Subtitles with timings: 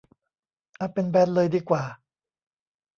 [0.77, 1.83] เอาเป็นแบนเลยดีกว่า